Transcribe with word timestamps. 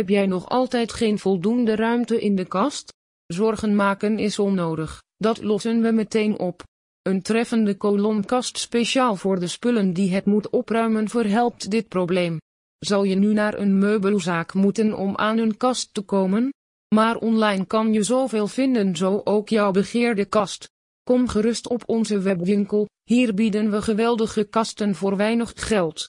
Heb 0.00 0.08
jij 0.08 0.26
nog 0.26 0.48
altijd 0.48 0.92
geen 0.92 1.18
voldoende 1.18 1.76
ruimte 1.76 2.20
in 2.20 2.36
de 2.36 2.44
kast? 2.44 2.92
Zorgen 3.26 3.74
maken 3.74 4.18
is 4.18 4.38
onnodig, 4.38 5.02
dat 5.16 5.42
lossen 5.42 5.82
we 5.82 5.90
meteen 5.90 6.38
op. 6.38 6.62
Een 7.02 7.22
treffende 7.22 7.76
kolomkast 7.76 8.58
speciaal 8.58 9.16
voor 9.16 9.40
de 9.40 9.46
spullen 9.46 9.92
die 9.92 10.14
het 10.14 10.24
moet 10.24 10.50
opruimen 10.50 11.08
verhelpt 11.08 11.70
dit 11.70 11.88
probleem. 11.88 12.38
Zal 12.78 13.04
je 13.04 13.14
nu 13.14 13.32
naar 13.32 13.58
een 13.58 13.78
meubelzaak 13.78 14.54
moeten 14.54 14.96
om 14.96 15.16
aan 15.16 15.38
een 15.38 15.56
kast 15.56 15.94
te 15.94 16.00
komen? 16.00 16.52
Maar 16.94 17.16
online 17.16 17.66
kan 17.66 17.92
je 17.92 18.02
zoveel 18.02 18.46
vinden, 18.46 18.96
zo 18.96 19.20
ook 19.24 19.48
jouw 19.48 19.70
begeerde 19.70 20.24
kast. 20.24 20.68
Kom 21.02 21.28
gerust 21.28 21.68
op 21.68 21.82
onze 21.86 22.20
webwinkel, 22.20 22.86
hier 23.02 23.34
bieden 23.34 23.70
we 23.70 23.82
geweldige 23.82 24.44
kasten 24.44 24.94
voor 24.94 25.16
weinig 25.16 25.52
geld. 25.56 25.98